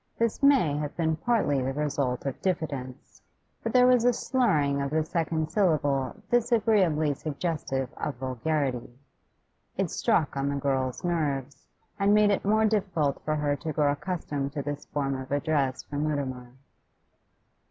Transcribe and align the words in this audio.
This 0.17 0.41
may 0.41 0.77
have 0.77 0.97
been 0.97 1.15
partly 1.15 1.61
the 1.61 1.73
result 1.73 2.25
of 2.25 2.41
diffidence; 2.41 3.21
but 3.61 3.71
there 3.71 3.85
was 3.85 4.03
a 4.03 4.11
slurring 4.13 4.81
of 4.81 4.89
the 4.89 5.03
second 5.03 5.51
syllable 5.51 6.15
disagreeably 6.31 7.13
suggestive 7.13 7.87
of 7.97 8.15
vulgarity. 8.15 8.97
It 9.77 9.91
struck 9.91 10.35
on 10.35 10.49
the 10.49 10.55
girl's 10.55 11.03
nerves, 11.03 11.67
and 11.99 12.15
made 12.15 12.31
it 12.31 12.43
more 12.43 12.65
difficult 12.65 13.21
for 13.23 13.35
her 13.35 13.55
to 13.57 13.73
grow 13.73 13.91
accustomed 13.91 14.53
to 14.53 14.63
this 14.63 14.87
form 14.87 15.13
of 15.15 15.31
address 15.31 15.83
from 15.83 16.07
Mutimer. 16.07 16.53